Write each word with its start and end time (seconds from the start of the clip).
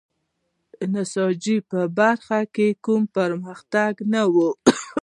د 0.77 0.79
نساجۍ 0.93 1.57
په 1.69 1.79
برخه 1.99 2.39
کې 2.55 2.67
کوم 2.85 3.01
پرمختګ 3.17 3.91
نه 4.13 4.23
و. 4.33 4.35